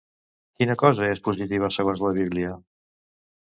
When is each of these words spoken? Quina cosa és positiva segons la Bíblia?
Quina 0.61 0.75
cosa 0.83 1.05
és 1.09 1.21
positiva 1.27 1.69
segons 1.77 2.03
la 2.07 2.15
Bíblia? 2.17 2.57